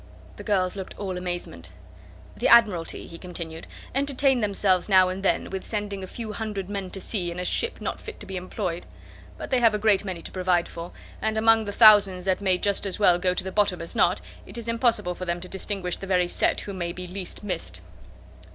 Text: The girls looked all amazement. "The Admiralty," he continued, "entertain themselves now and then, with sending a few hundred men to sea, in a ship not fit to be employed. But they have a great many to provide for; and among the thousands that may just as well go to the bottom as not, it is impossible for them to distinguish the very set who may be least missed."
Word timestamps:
The 0.37 0.43
girls 0.43 0.75
looked 0.75 0.97
all 0.97 1.15
amazement. 1.15 1.69
"The 2.35 2.47
Admiralty," 2.47 3.05
he 3.05 3.19
continued, 3.19 3.67
"entertain 3.93 4.39
themselves 4.39 4.89
now 4.89 5.09
and 5.09 5.21
then, 5.21 5.51
with 5.51 5.63
sending 5.63 6.03
a 6.03 6.07
few 6.07 6.33
hundred 6.33 6.71
men 6.71 6.89
to 6.89 6.99
sea, 6.99 7.29
in 7.29 7.39
a 7.39 7.45
ship 7.45 7.79
not 7.79 8.01
fit 8.01 8.19
to 8.19 8.25
be 8.25 8.35
employed. 8.35 8.87
But 9.37 9.51
they 9.51 9.59
have 9.59 9.75
a 9.75 9.77
great 9.77 10.03
many 10.03 10.23
to 10.23 10.31
provide 10.31 10.67
for; 10.67 10.91
and 11.21 11.37
among 11.37 11.65
the 11.65 11.71
thousands 11.71 12.25
that 12.25 12.41
may 12.41 12.57
just 12.57 12.87
as 12.87 12.97
well 12.97 13.19
go 13.19 13.35
to 13.35 13.43
the 13.43 13.51
bottom 13.51 13.79
as 13.79 13.95
not, 13.95 14.21
it 14.47 14.57
is 14.57 14.67
impossible 14.67 15.13
for 15.13 15.25
them 15.25 15.39
to 15.39 15.47
distinguish 15.47 15.97
the 15.97 16.07
very 16.07 16.27
set 16.27 16.61
who 16.61 16.73
may 16.73 16.93
be 16.93 17.05
least 17.05 17.43
missed." 17.43 17.79